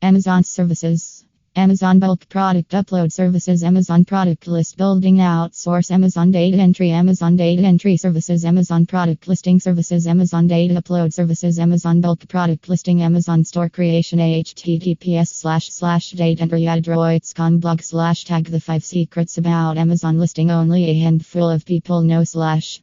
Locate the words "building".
4.76-5.16